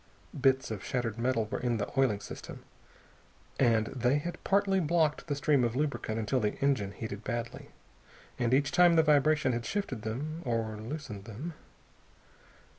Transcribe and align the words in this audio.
Bits 0.47 0.71
of 0.71 0.83
shattered 0.83 1.19
metal 1.19 1.45
were 1.45 1.59
in 1.59 1.77
the 1.77 1.87
oiling 1.95 2.21
system, 2.21 2.63
and 3.59 3.85
they 3.85 4.17
had 4.17 4.43
partly 4.43 4.79
blocked 4.79 5.27
the 5.27 5.35
stream 5.35 5.63
of 5.63 5.75
lubricant 5.75 6.17
until 6.17 6.39
the 6.39 6.55
engine 6.55 6.93
heated 6.93 7.23
badly. 7.23 7.69
And 8.39 8.51
each 8.51 8.71
time 8.71 8.95
the 8.95 9.03
vibration 9.03 9.53
had 9.53 9.63
shifted 9.63 10.01
them, 10.01 10.41
or 10.43 10.75
loosened 10.77 11.25
them.... 11.25 11.53